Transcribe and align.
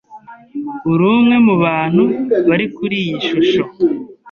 Uri 0.91 1.03
umwe 1.13 1.35
mubantu 1.45 2.03
bari 2.49 2.65
kuri 2.75 2.95
iyi 3.03 3.15
shusho. 3.27 3.63